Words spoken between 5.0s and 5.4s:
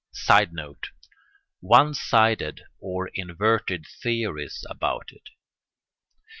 it.